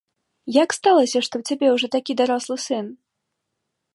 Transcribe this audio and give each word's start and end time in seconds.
Як 0.63 0.69
сталася, 0.77 1.19
што 1.27 1.35
ў 1.41 1.51
цябе 1.51 1.67
ўжо 1.75 1.87
такі 1.97 2.11
дарослы 2.21 2.57
сын? 2.65 2.85